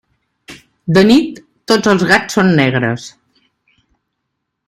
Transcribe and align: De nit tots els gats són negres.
De 0.97 1.03
nit 1.09 1.41
tots 1.73 1.91
els 1.91 2.07
gats 2.13 2.39
són 2.39 2.49
negres. 2.61 3.05